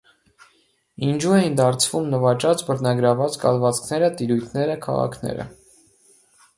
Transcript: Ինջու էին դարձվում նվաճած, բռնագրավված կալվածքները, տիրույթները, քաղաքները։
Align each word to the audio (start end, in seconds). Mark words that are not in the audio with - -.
Ինջու 1.07 1.35
էին 1.39 1.57
դարձվում 1.59 2.09
նվաճած, 2.15 2.65
բռնագրավված 2.71 3.39
կալվածքները, 3.45 4.13
տիրույթները, 4.19 4.83
քաղաքները։ 4.89 5.51